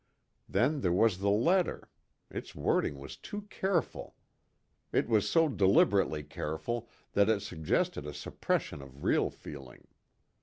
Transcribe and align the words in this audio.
Then 0.49 0.79
there 0.81 0.91
was 0.91 1.19
the 1.19 1.29
letter; 1.29 1.87
its 2.31 2.55
wording 2.55 2.97
was 2.97 3.15
too 3.15 3.43
careful. 3.51 4.15
It 4.91 5.07
was 5.07 5.29
so 5.29 5.47
deliberately 5.47 6.23
careful 6.23 6.89
that 7.13 7.29
it 7.29 7.41
suggested 7.43 8.07
a 8.07 8.13
suppression 8.15 8.81
of 8.81 9.03
real 9.03 9.29
feeling. 9.29 9.85